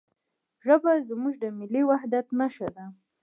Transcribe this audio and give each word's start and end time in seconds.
ژبه 0.65 0.91
زموږ 1.09 1.33
د 1.43 1.45
ملي 1.57 1.81
وحدت 1.89 2.27
نښه 2.39 2.67
ده. 2.75 2.85